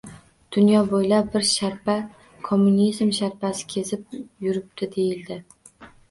[0.55, 1.93] Dunyo bo‘ylab bir sharpa—
[2.47, 5.39] kommunizm sharpasi kezib yurib-di, deyildi.